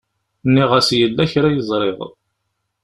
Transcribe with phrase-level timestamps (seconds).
[0.47, 1.99] Nniɣ-as yella kra i ẓriɣ.